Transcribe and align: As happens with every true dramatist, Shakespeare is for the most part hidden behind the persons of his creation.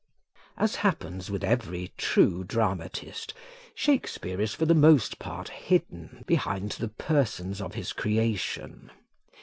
As 0.57 0.77
happens 0.77 1.29
with 1.29 1.43
every 1.43 1.93
true 1.95 2.43
dramatist, 2.43 3.35
Shakespeare 3.75 4.41
is 4.41 4.51
for 4.55 4.65
the 4.65 4.73
most 4.73 5.19
part 5.19 5.49
hidden 5.49 6.23
behind 6.25 6.71
the 6.71 6.87
persons 6.89 7.61
of 7.61 7.75
his 7.75 7.93
creation. 7.93 8.89